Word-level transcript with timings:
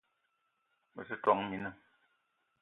Me 0.95 1.03
te, 1.09 1.15
tόn 1.27 1.39
mina 1.51 1.71